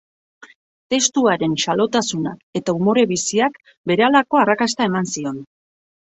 [0.93, 3.61] Testu haren xalotasunak eta umore biziak
[3.93, 5.39] berehalako arrakasta eman zion.